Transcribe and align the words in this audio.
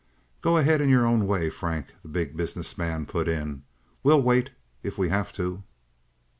"Go 0.41 0.57
ahead 0.57 0.81
in 0.81 0.89
your 0.89 1.05
own 1.05 1.27
way, 1.27 1.51
Frank," 1.51 1.93
the 2.01 2.07
Big 2.09 2.35
Business 2.35 2.75
Man 2.75 3.05
put 3.05 3.27
in. 3.27 3.61
"We'll 4.01 4.19
wait 4.23 4.49
if 4.81 4.97
we 4.97 5.09
have 5.09 5.31
to." 5.33 5.61